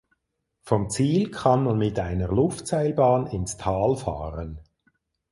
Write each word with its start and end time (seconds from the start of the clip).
Vom 0.63 0.89
Ziel 0.89 1.29
kann 1.29 1.63
man 1.63 1.77
mit 1.77 1.99
einer 1.99 2.27
Luftseilbahn 2.27 3.27
ins 3.27 3.57
Tal 3.57 3.95
fahren. 3.95 4.59